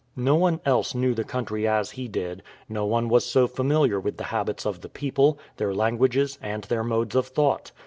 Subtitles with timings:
[0.17, 4.17] No one else knew the country as he did, no one was so familiar with
[4.17, 7.71] the habits of the people, their languages, and their modes of thought.